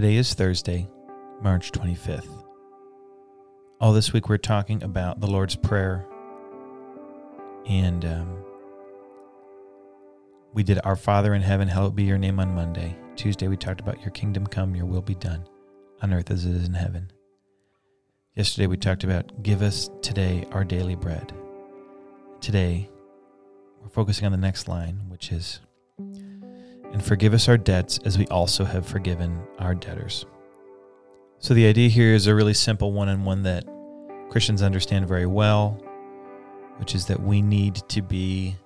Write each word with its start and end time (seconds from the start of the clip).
Today 0.00 0.16
is 0.16 0.32
Thursday, 0.32 0.88
March 1.42 1.72
25th. 1.72 2.42
All 3.82 3.92
this 3.92 4.14
week 4.14 4.30
we're 4.30 4.38
talking 4.38 4.82
about 4.82 5.20
the 5.20 5.26
Lord's 5.26 5.56
Prayer. 5.56 6.06
And 7.66 8.06
um, 8.06 8.42
we 10.54 10.62
did 10.62 10.80
Our 10.84 10.96
Father 10.96 11.34
in 11.34 11.42
Heaven, 11.42 11.68
hallowed 11.68 11.96
be 11.96 12.04
your 12.04 12.16
name 12.16 12.40
on 12.40 12.54
Monday. 12.54 12.96
Tuesday 13.14 13.46
we 13.46 13.58
talked 13.58 13.82
about 13.82 14.00
your 14.00 14.10
kingdom 14.12 14.46
come, 14.46 14.74
your 14.74 14.86
will 14.86 15.02
be 15.02 15.16
done 15.16 15.46
on 16.00 16.14
earth 16.14 16.30
as 16.30 16.46
it 16.46 16.56
is 16.56 16.66
in 16.66 16.72
heaven. 16.72 17.12
Yesterday 18.34 18.68
we 18.68 18.78
talked 18.78 19.04
about 19.04 19.42
give 19.42 19.60
us 19.60 19.90
today 20.00 20.46
our 20.52 20.64
daily 20.64 20.94
bread. 20.94 21.30
Today 22.40 22.88
we're 23.82 23.90
focusing 23.90 24.24
on 24.24 24.32
the 24.32 24.38
next 24.38 24.66
line, 24.66 25.02
which 25.10 25.30
is 25.30 25.60
and 26.92 27.04
forgive 27.04 27.34
us 27.34 27.48
our 27.48 27.58
debts 27.58 27.98
as 28.04 28.18
we 28.18 28.26
also 28.28 28.64
have 28.64 28.86
forgiven 28.86 29.40
our 29.58 29.74
debtors. 29.74 30.26
So 31.38 31.54
the 31.54 31.66
idea 31.66 31.88
here 31.88 32.14
is 32.14 32.26
a 32.26 32.34
really 32.34 32.54
simple 32.54 32.92
one 32.92 33.08
and 33.08 33.24
one 33.24 33.42
that 33.44 33.64
Christians 34.28 34.62
understand 34.62 35.08
very 35.08 35.26
well, 35.26 35.82
which 36.76 36.94
is 36.94 37.06
that 37.06 37.20
we 37.20 37.42
need 37.42 37.76
to 37.88 38.02
be 38.02 38.56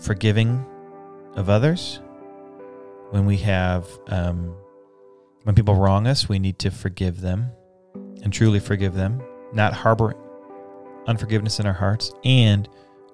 forgiving 0.00 0.64
of 1.34 1.48
others. 1.48 2.00
When 3.10 3.26
we 3.26 3.36
have, 3.38 3.86
um, 4.08 4.56
when 5.44 5.54
people 5.54 5.74
wrong 5.74 6.06
us, 6.06 6.28
we 6.28 6.38
need 6.38 6.58
to 6.60 6.70
forgive 6.70 7.20
them 7.20 7.50
and 8.22 8.32
truly 8.32 8.58
forgive 8.58 8.94
them, 8.94 9.22
not 9.52 9.72
harbor 9.72 10.14
unforgiveness 11.06 11.60
in 11.60 11.66
our 11.66 11.72
hearts. 11.72 12.12
And 12.24 12.68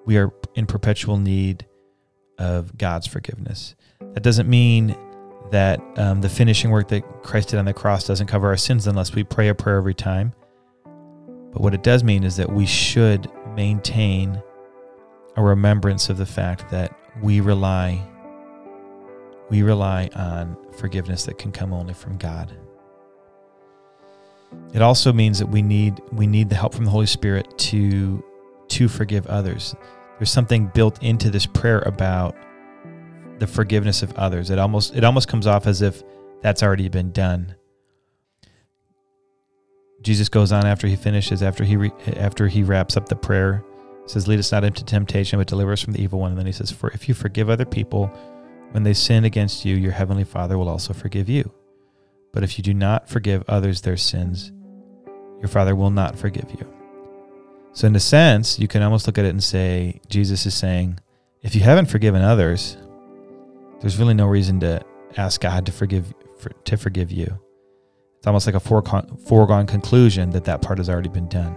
we 0.05 0.17
are 0.17 0.31
in 0.55 0.65
perpetual 0.65 1.17
need 1.17 1.67
of 2.37 2.77
God's 2.77 3.07
forgiveness. 3.07 3.75
That 3.99 4.23
doesn't 4.23 4.49
mean 4.49 4.95
that 5.51 5.79
um, 5.97 6.21
the 6.21 6.29
finishing 6.29 6.71
work 6.71 6.87
that 6.89 7.01
Christ 7.23 7.49
did 7.49 7.59
on 7.59 7.65
the 7.65 7.73
cross 7.73 8.07
doesn't 8.07 8.27
cover 8.27 8.47
our 8.47 8.57
sins 8.57 8.87
unless 8.87 9.13
we 9.13 9.23
pray 9.23 9.49
a 9.49 9.55
prayer 9.55 9.77
every 9.77 9.93
time. 9.93 10.33
But 11.51 11.61
what 11.61 11.73
it 11.73 11.83
does 11.83 12.03
mean 12.03 12.23
is 12.23 12.37
that 12.37 12.51
we 12.51 12.65
should 12.65 13.29
maintain 13.55 14.41
a 15.35 15.43
remembrance 15.43 16.09
of 16.09 16.17
the 16.17 16.25
fact 16.25 16.69
that 16.71 16.97
we 17.21 17.39
rely 17.39 18.07
we 19.49 19.61
rely 19.61 20.09
on 20.15 20.57
forgiveness 20.77 21.25
that 21.25 21.37
can 21.37 21.51
come 21.51 21.73
only 21.73 21.93
from 21.93 22.17
God. 22.17 22.51
It 24.73 24.81
also 24.81 25.13
means 25.13 25.37
that 25.37 25.47
we 25.47 25.61
need 25.61 26.01
we 26.11 26.25
need 26.25 26.49
the 26.49 26.55
help 26.55 26.73
from 26.73 26.85
the 26.85 26.91
Holy 26.91 27.05
Spirit 27.05 27.55
to 27.59 28.23
to 28.69 28.87
forgive 28.87 29.27
others 29.27 29.75
there's 30.17 30.31
something 30.31 30.67
built 30.67 31.01
into 31.01 31.29
this 31.29 31.45
prayer 31.45 31.79
about 31.79 32.35
the 33.39 33.47
forgiveness 33.47 34.03
of 34.03 34.13
others. 34.13 34.49
It 34.49 34.59
almost 34.59 34.95
it 34.95 35.03
almost 35.03 35.27
comes 35.27 35.47
off 35.47 35.67
as 35.67 35.81
if 35.81 36.03
that's 36.41 36.63
already 36.63 36.89
been 36.89 37.11
done. 37.11 37.55
Jesus 40.01 40.29
goes 40.29 40.51
on 40.51 40.65
after 40.65 40.87
he 40.87 40.95
finishes, 40.95 41.41
after 41.41 41.63
he 41.63 41.77
re, 41.77 41.91
after 42.17 42.47
he 42.47 42.61
wraps 42.63 42.97
up 42.97 43.07
the 43.07 43.15
prayer, 43.15 43.63
says, 44.05 44.27
"Lead 44.27 44.39
us 44.39 44.51
not 44.51 44.63
into 44.63 44.83
temptation, 44.83 45.39
but 45.39 45.47
deliver 45.47 45.71
us 45.71 45.81
from 45.81 45.93
the 45.93 46.01
evil 46.01 46.19
one." 46.19 46.31
And 46.31 46.39
then 46.39 46.45
he 46.45 46.51
says, 46.51 46.71
"For 46.71 46.89
if 46.91 47.07
you 47.07 47.15
forgive 47.15 47.49
other 47.49 47.65
people 47.65 48.11
when 48.71 48.83
they 48.83 48.93
sin 48.93 49.23
against 49.23 49.65
you, 49.65 49.75
your 49.75 49.93
heavenly 49.93 50.25
Father 50.25 50.57
will 50.57 50.69
also 50.69 50.93
forgive 50.93 51.29
you. 51.29 51.51
But 52.33 52.43
if 52.43 52.57
you 52.57 52.63
do 52.63 52.73
not 52.73 53.07
forgive 53.07 53.43
others 53.47 53.81
their 53.81 53.97
sins, 53.97 54.51
your 55.39 55.47
Father 55.47 55.75
will 55.75 55.91
not 55.91 56.17
forgive 56.17 56.51
you." 56.51 56.67
So, 57.73 57.87
in 57.87 57.95
a 57.95 57.99
sense, 57.99 58.59
you 58.59 58.67
can 58.67 58.83
almost 58.83 59.07
look 59.07 59.17
at 59.17 59.25
it 59.25 59.29
and 59.29 59.43
say, 59.43 59.99
Jesus 60.07 60.45
is 60.45 60.53
saying, 60.53 60.99
if 61.41 61.55
you 61.55 61.61
haven't 61.61 61.87
forgiven 61.87 62.21
others, 62.21 62.77
there's 63.81 63.97
really 63.97 64.13
no 64.13 64.27
reason 64.27 64.59
to 64.61 64.81
ask 65.17 65.41
God 65.41 65.65
to 65.65 65.71
forgive 65.71 66.13
for, 66.37 66.49
to 66.49 66.77
forgive 66.77 67.11
you. 67.11 67.39
It's 68.17 68.27
almost 68.27 68.45
like 68.45 68.55
a 68.55 68.59
foregone, 68.59 69.17
foregone 69.17 69.65
conclusion 69.65 70.29
that 70.29 70.45
that 70.45 70.61
part 70.61 70.77
has 70.77 70.87
already 70.87 71.09
been 71.09 71.27
done. 71.27 71.55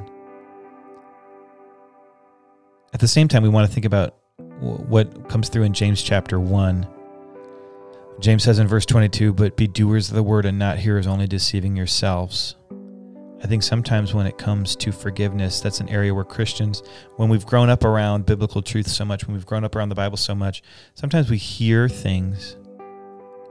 At 2.94 3.00
the 3.00 3.08
same 3.08 3.28
time, 3.28 3.42
we 3.42 3.48
want 3.48 3.68
to 3.68 3.72
think 3.72 3.84
about 3.84 4.16
what 4.58 5.28
comes 5.28 5.50
through 5.50 5.64
in 5.64 5.74
James 5.74 6.02
chapter 6.02 6.40
1. 6.40 6.86
James 8.20 8.42
says 8.42 8.58
in 8.58 8.66
verse 8.66 8.86
22, 8.86 9.34
But 9.34 9.56
be 9.56 9.66
doers 9.66 10.08
of 10.08 10.14
the 10.14 10.22
word 10.22 10.46
and 10.46 10.58
not 10.58 10.78
hearers, 10.78 11.06
only 11.06 11.26
deceiving 11.26 11.76
yourselves. 11.76 12.56
I 13.46 13.48
think 13.48 13.62
sometimes 13.62 14.12
when 14.12 14.26
it 14.26 14.38
comes 14.38 14.74
to 14.74 14.90
forgiveness, 14.90 15.60
that's 15.60 15.78
an 15.78 15.88
area 15.88 16.12
where 16.12 16.24
Christians, 16.24 16.82
when 17.14 17.28
we've 17.28 17.46
grown 17.46 17.70
up 17.70 17.84
around 17.84 18.26
biblical 18.26 18.60
truth 18.60 18.88
so 18.88 19.04
much, 19.04 19.24
when 19.24 19.36
we've 19.36 19.46
grown 19.46 19.62
up 19.62 19.76
around 19.76 19.88
the 19.88 19.94
Bible 19.94 20.16
so 20.16 20.34
much, 20.34 20.64
sometimes 20.94 21.30
we 21.30 21.36
hear 21.36 21.88
things 21.88 22.56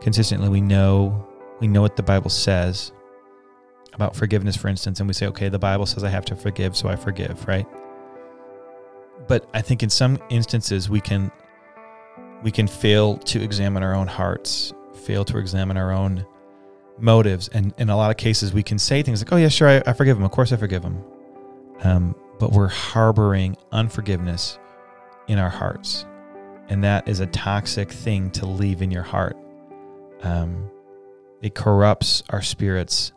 consistently. 0.01 0.49
We 0.49 0.59
know 0.59 1.25
we 1.61 1.69
know 1.69 1.81
what 1.81 1.95
the 1.95 2.03
Bible 2.03 2.29
says 2.29 2.91
about 3.93 4.17
forgiveness, 4.17 4.57
for 4.57 4.67
instance, 4.67 4.99
and 4.99 5.07
we 5.07 5.13
say, 5.13 5.27
okay, 5.27 5.47
the 5.47 5.59
Bible 5.59 5.85
says 5.85 6.03
I 6.03 6.09
have 6.09 6.25
to 6.25 6.35
forgive, 6.35 6.75
so 6.75 6.89
I 6.89 6.97
forgive, 6.97 7.47
right? 7.47 7.65
But 9.29 9.47
I 9.53 9.61
think 9.61 9.81
in 9.81 9.89
some 9.89 10.19
instances 10.29 10.89
we 10.89 10.99
can 10.99 11.31
we 12.43 12.51
can 12.51 12.67
fail 12.67 13.15
to 13.19 13.41
examine 13.41 13.81
our 13.81 13.95
own 13.95 14.07
hearts, 14.07 14.73
fail 15.05 15.23
to 15.23 15.37
examine 15.37 15.77
our 15.77 15.93
own 15.93 16.25
motives. 16.97 17.47
And 17.49 17.73
in 17.77 17.89
a 17.89 17.97
lot 17.97 18.11
of 18.11 18.17
cases, 18.17 18.53
we 18.53 18.63
can 18.63 18.79
say 18.79 19.01
things 19.03 19.21
like, 19.21 19.31
oh, 19.31 19.37
yeah, 19.37 19.49
sure, 19.49 19.67
I, 19.67 19.83
I 19.85 19.93
forgive 19.93 20.17
him. 20.17 20.23
Of 20.23 20.31
course, 20.31 20.51
I 20.51 20.57
forgive 20.57 20.83
him. 20.83 21.03
Um, 21.83 22.15
but 22.39 22.51
we're 22.51 22.67
harboring 22.67 23.57
unforgiveness 23.71 24.59
in 25.27 25.39
our 25.39 25.49
hearts. 25.49 26.05
And 26.67 26.83
that 26.83 27.07
is 27.07 27.19
a 27.19 27.27
toxic 27.27 27.91
thing 27.91 28.31
to 28.31 28.45
leave 28.45 28.81
in 28.81 28.91
your 28.91 29.03
heart. 29.03 29.37
Um, 30.21 30.69
it 31.41 31.53
corrupts 31.53 32.23
our 32.29 32.41
spirits 32.41 33.11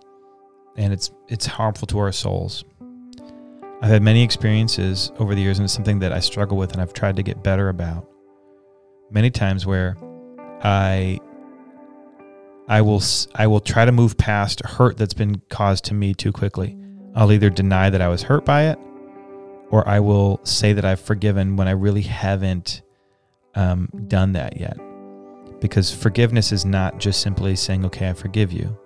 and 0.76 0.92
it's 0.92 1.10
it's 1.28 1.46
harmful 1.46 1.86
to 1.88 1.98
our 1.98 2.12
souls. 2.12 2.64
I've 3.80 3.90
had 3.90 4.02
many 4.02 4.22
experiences 4.22 5.12
over 5.18 5.34
the 5.34 5.40
years, 5.40 5.58
and 5.58 5.64
it's 5.64 5.72
something 5.72 6.00
that 6.00 6.12
I 6.12 6.20
struggle 6.20 6.56
with 6.56 6.72
and 6.72 6.80
I've 6.80 6.92
tried 6.92 7.16
to 7.16 7.22
get 7.22 7.42
better 7.42 7.68
about. 7.68 8.08
Many 9.10 9.30
times 9.30 9.66
where 9.66 9.96
I 10.62 11.20
I 12.68 12.82
will 12.82 13.02
I 13.34 13.46
will 13.46 13.60
try 13.60 13.84
to 13.84 13.92
move 13.92 14.16
past 14.18 14.60
hurt 14.64 14.98
that's 14.98 15.14
been 15.14 15.40
caused 15.48 15.84
to 15.86 15.94
me 15.94 16.14
too 16.14 16.32
quickly. 16.32 16.76
I'll 17.14 17.32
either 17.32 17.50
deny 17.50 17.88
that 17.90 18.02
I 18.02 18.08
was 18.08 18.22
hurt 18.22 18.44
by 18.44 18.64
it, 18.64 18.78
or 19.70 19.88
I 19.88 20.00
will 20.00 20.40
say 20.44 20.74
that 20.74 20.84
I've 20.84 21.00
forgiven 21.00 21.56
when 21.56 21.66
I 21.66 21.72
really 21.72 22.02
haven't 22.02 22.82
um, 23.54 23.88
done 24.06 24.32
that 24.34 24.60
yet. 24.60 24.78
Because 25.60 25.92
forgiveness 25.92 26.52
is 26.52 26.64
not 26.64 26.98
just 26.98 27.20
simply 27.22 27.56
saying, 27.56 27.84
"Okay, 27.86 28.08
I 28.08 28.12
forgive 28.12 28.52
you." 28.52 28.78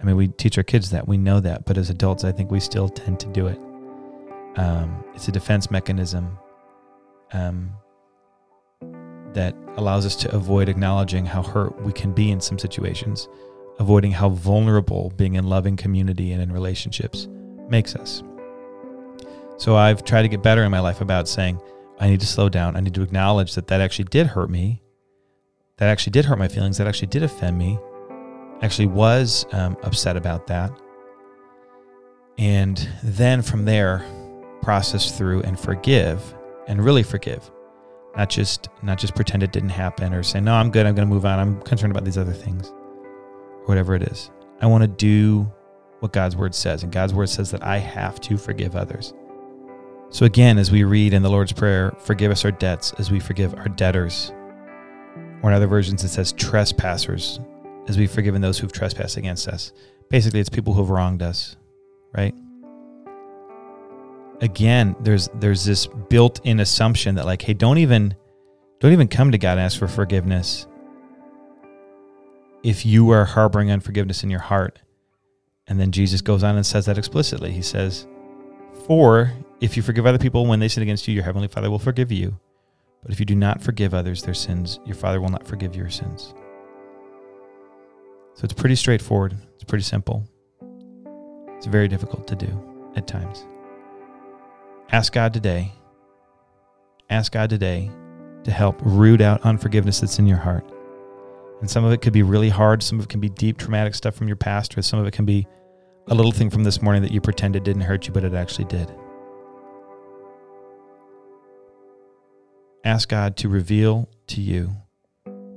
I 0.00 0.04
mean, 0.04 0.16
we 0.16 0.28
teach 0.28 0.56
our 0.56 0.64
kids 0.64 0.90
that 0.90 1.08
we 1.08 1.18
know 1.18 1.40
that, 1.40 1.64
but 1.64 1.76
as 1.76 1.90
adults, 1.90 2.22
I 2.22 2.30
think 2.30 2.52
we 2.52 2.60
still 2.60 2.88
tend 2.88 3.18
to 3.20 3.26
do 3.26 3.48
it. 3.48 3.58
Um, 4.56 5.04
it's 5.14 5.26
a 5.26 5.32
defense 5.32 5.70
mechanism. 5.72 6.38
Um, 7.32 7.72
that 9.34 9.54
allows 9.76 10.06
us 10.06 10.16
to 10.16 10.34
avoid 10.34 10.68
acknowledging 10.68 11.24
how 11.24 11.42
hurt 11.42 11.80
we 11.82 11.92
can 11.92 12.12
be 12.12 12.30
in 12.30 12.40
some 12.40 12.58
situations, 12.58 13.28
avoiding 13.78 14.10
how 14.10 14.28
vulnerable 14.28 15.12
being 15.16 15.34
in 15.34 15.44
loving 15.44 15.76
community 15.76 16.32
and 16.32 16.42
in 16.42 16.52
relationships 16.52 17.28
makes 17.68 17.94
us. 17.94 18.22
So 19.56 19.76
I've 19.76 20.04
tried 20.04 20.22
to 20.22 20.28
get 20.28 20.42
better 20.42 20.62
in 20.62 20.70
my 20.70 20.80
life 20.80 21.00
about 21.00 21.28
saying, 21.28 21.60
I 22.00 22.08
need 22.08 22.20
to 22.20 22.26
slow 22.26 22.48
down. 22.48 22.76
I 22.76 22.80
need 22.80 22.94
to 22.94 23.02
acknowledge 23.02 23.54
that 23.54 23.66
that 23.68 23.80
actually 23.80 24.06
did 24.06 24.28
hurt 24.28 24.50
me. 24.50 24.82
That 25.78 25.88
actually 25.88 26.12
did 26.12 26.24
hurt 26.24 26.38
my 26.38 26.48
feelings. 26.48 26.78
That 26.78 26.86
actually 26.86 27.08
did 27.08 27.22
offend 27.22 27.58
me. 27.58 27.78
Actually 28.62 28.86
was 28.86 29.46
um, 29.52 29.76
upset 29.82 30.16
about 30.16 30.46
that. 30.46 30.70
And 32.36 32.88
then 33.02 33.42
from 33.42 33.64
there, 33.64 34.04
process 34.62 35.16
through 35.16 35.42
and 35.42 35.58
forgive 35.58 36.34
and 36.68 36.84
really 36.84 37.02
forgive 37.02 37.50
not 38.16 38.30
just 38.30 38.68
not 38.82 38.98
just 38.98 39.14
pretend 39.14 39.42
it 39.42 39.52
didn't 39.52 39.68
happen 39.68 40.12
or 40.12 40.22
say 40.22 40.40
no 40.40 40.54
i'm 40.54 40.70
good 40.70 40.86
i'm 40.86 40.94
going 40.94 41.06
to 41.06 41.12
move 41.12 41.24
on 41.24 41.38
i'm 41.38 41.60
concerned 41.62 41.90
about 41.90 42.04
these 42.04 42.18
other 42.18 42.32
things 42.32 42.72
whatever 43.66 43.94
it 43.94 44.02
is. 44.02 44.30
I 44.60 44.66
want 44.66 44.82
to 44.82 44.88
do 44.88 45.52
what 46.00 46.12
god's 46.12 46.36
word 46.36 46.54
says 46.54 46.82
and 46.82 46.92
god's 46.92 47.12
word 47.12 47.28
says 47.28 47.50
that 47.50 47.62
i 47.62 47.78
have 47.78 48.20
to 48.22 48.36
forgive 48.36 48.74
others. 48.76 49.12
So 50.10 50.24
again 50.24 50.58
as 50.58 50.72
we 50.72 50.84
read 50.84 51.12
in 51.12 51.22
the 51.22 51.30
lord's 51.30 51.52
prayer 51.52 51.94
forgive 51.98 52.32
us 52.32 52.44
our 52.44 52.50
debts 52.50 52.94
as 52.94 53.10
we 53.10 53.20
forgive 53.20 53.54
our 53.54 53.68
debtors 53.68 54.32
or 55.42 55.50
in 55.50 55.56
other 55.56 55.66
versions 55.66 56.02
it 56.02 56.08
says 56.08 56.32
trespassers 56.32 57.40
as 57.88 57.98
we've 57.98 58.10
forgiven 58.10 58.40
those 58.40 58.58
who've 58.58 58.72
trespassed 58.72 59.16
against 59.16 59.48
us. 59.48 59.72
Basically 60.10 60.40
it's 60.40 60.48
people 60.48 60.74
who've 60.74 60.90
wronged 60.90 61.22
us 61.22 61.56
again, 64.40 64.96
there's 65.00 65.28
there's 65.34 65.64
this 65.64 65.86
built-in 65.86 66.60
assumption 66.60 67.14
that 67.16 67.26
like, 67.26 67.42
hey, 67.42 67.54
don't 67.54 67.78
even 67.78 68.14
don't 68.80 68.92
even 68.92 69.08
come 69.08 69.32
to 69.32 69.38
God 69.38 69.52
and 69.52 69.60
ask 69.60 69.78
for 69.78 69.88
forgiveness 69.88 70.66
if 72.62 72.84
you 72.84 73.10
are 73.10 73.24
harboring 73.24 73.70
unforgiveness 73.70 74.22
in 74.22 74.30
your 74.30 74.40
heart. 74.40 74.80
And 75.66 75.78
then 75.78 75.92
Jesus 75.92 76.20
goes 76.20 76.42
on 76.42 76.56
and 76.56 76.64
says 76.64 76.86
that 76.86 76.98
explicitly. 76.98 77.52
He 77.52 77.62
says, 77.62 78.06
For 78.86 79.32
if 79.60 79.76
you 79.76 79.82
forgive 79.82 80.06
other 80.06 80.18
people 80.18 80.46
when 80.46 80.60
they 80.60 80.68
sin 80.68 80.82
against 80.82 81.06
you, 81.06 81.14
your 81.14 81.24
heavenly 81.24 81.48
Father 81.48 81.70
will 81.70 81.78
forgive 81.78 82.10
you. 82.10 82.38
But 83.02 83.12
if 83.12 83.20
you 83.20 83.26
do 83.26 83.34
not 83.34 83.62
forgive 83.62 83.94
others 83.94 84.22
their 84.22 84.34
sins, 84.34 84.80
your 84.84 84.96
Father 84.96 85.20
will 85.20 85.28
not 85.28 85.46
forgive 85.46 85.76
your 85.76 85.90
sins. 85.90 86.34
So 88.34 88.44
it's 88.44 88.54
pretty 88.54 88.76
straightforward. 88.76 89.36
It's 89.54 89.64
pretty 89.64 89.84
simple. 89.84 90.24
It's 91.56 91.66
very 91.66 91.88
difficult 91.88 92.26
to 92.28 92.36
do 92.36 92.92
at 92.96 93.06
times. 93.06 93.44
Ask 94.90 95.12
God 95.12 95.34
today. 95.34 95.72
Ask 97.10 97.32
God 97.32 97.50
today 97.50 97.90
to 98.44 98.50
help 98.50 98.80
root 98.82 99.20
out 99.20 99.42
unforgiveness 99.42 100.00
that's 100.00 100.18
in 100.18 100.26
your 100.26 100.38
heart. 100.38 100.64
And 101.60 101.70
some 101.70 101.84
of 101.84 101.92
it 101.92 102.00
could 102.00 102.14
be 102.14 102.22
really 102.22 102.48
hard. 102.48 102.82
Some 102.82 102.98
of 102.98 103.04
it 103.04 103.08
can 103.10 103.20
be 103.20 103.28
deep, 103.28 103.58
traumatic 103.58 103.94
stuff 103.94 104.14
from 104.14 104.28
your 104.28 104.36
past, 104.36 104.78
or 104.78 104.82
some 104.82 104.98
of 104.98 105.06
it 105.06 105.12
can 105.12 105.26
be 105.26 105.46
a 106.06 106.14
little 106.14 106.32
thing 106.32 106.48
from 106.48 106.64
this 106.64 106.80
morning 106.80 107.02
that 107.02 107.10
you 107.10 107.20
pretended 107.20 107.64
didn't 107.64 107.82
hurt 107.82 108.06
you, 108.06 108.14
but 108.14 108.24
it 108.24 108.32
actually 108.32 108.64
did. 108.64 108.90
Ask 112.82 113.10
God 113.10 113.36
to 113.38 113.48
reveal 113.50 114.08
to 114.28 114.40
you 114.40 114.74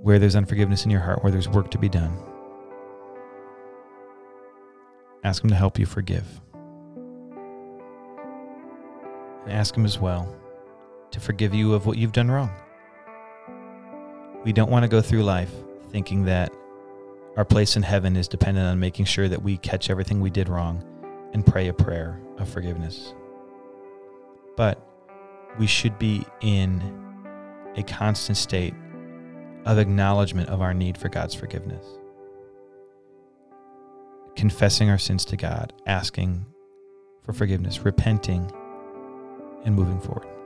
where 0.01 0.19
there's 0.19 0.36
unforgiveness 0.36 0.83
in 0.83 0.92
your 0.92 1.00
heart, 1.00 1.24
where 1.24 1.31
there's 1.31 1.48
work 1.48 1.72
to 1.72 1.78
be 1.78 1.88
done. 1.88 2.18
Ask 5.24 5.42
Him 5.42 5.51
to 5.51 5.56
help 5.56 5.80
you 5.80 5.86
forgive. 5.86 6.42
And 9.44 9.52
ask 9.52 9.76
Him 9.76 9.86
as 9.86 10.00
well 10.00 10.34
to 11.12 11.20
forgive 11.20 11.54
you 11.54 11.74
of 11.74 11.86
what 11.86 11.98
you've 11.98 12.12
done 12.12 12.32
wrong. 12.32 12.52
We 14.44 14.54
don't 14.54 14.72
want 14.72 14.84
to 14.84 14.90
go 14.90 15.02
through 15.02 15.24
life 15.24 15.52
thinking 15.92 16.26
that 16.26 16.52
our 17.38 17.46
place 17.46 17.76
in 17.76 17.84
heaven 17.84 18.16
is 18.18 18.28
dependent 18.28 18.68
on 18.68 18.80
making 18.80 19.06
sure 19.06 19.28
that 19.30 19.42
we 19.42 19.58
catch 19.58 19.90
everything 19.90 20.20
we 20.20 20.30
did 20.30 20.50
wrong 20.50 20.84
and 21.34 21.46
pray 21.46 21.68
a 21.68 21.74
prayer 21.74 22.20
of 22.38 22.50
forgiveness. 22.50 23.14
But 24.58 24.86
we 25.58 25.68
should 25.68 25.98
be 26.00 26.26
in 26.42 26.82
a 27.76 27.84
constant 27.84 28.38
state 28.38 28.74
of 29.66 29.78
acknowledgement 29.78 30.50
of 30.50 30.62
our 30.62 30.74
need 30.74 30.98
for 30.98 31.10
God's 31.10 31.36
forgiveness. 31.36 31.86
Confessing 34.36 34.90
our 34.90 34.98
sins 34.98 35.24
to 35.26 35.38
God, 35.38 35.74
asking 35.86 36.46
for 37.24 37.34
forgiveness, 37.34 37.80
repenting, 37.86 38.52
and 39.66 39.75
moving 39.75 40.00
forward. 40.00 40.41